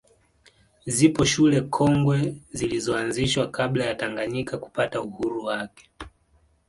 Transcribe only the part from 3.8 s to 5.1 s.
ya Tanganyika kupata